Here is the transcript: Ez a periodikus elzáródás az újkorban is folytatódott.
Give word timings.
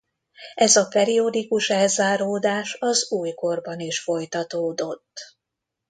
Ez 0.55 0.75
a 0.75 0.87
periodikus 0.87 1.69
elzáródás 1.69 2.77
az 2.79 3.11
újkorban 3.11 3.79
is 3.79 3.99
folytatódott. 3.99 5.33